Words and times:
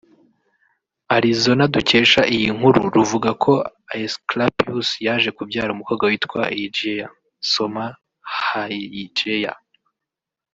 arizona 1.15 1.63
dukesha 1.73 2.21
iyi 2.35 2.49
nkuru 2.57 2.81
ruvuga 2.95 3.29
ko 3.43 3.53
Aesclapius 3.93 4.89
yaje 5.05 5.29
kubyara 5.37 5.73
umukobwa 5.73 6.03
witwa 6.09 6.41
Hygeia 6.55 7.07
(soma 7.51 7.85
hayijeya) 8.45 9.53